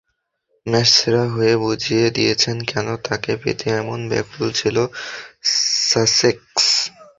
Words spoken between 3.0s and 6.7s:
তাঁকে পেতে এমন ব্যাকুল ছিল সাসেক্স।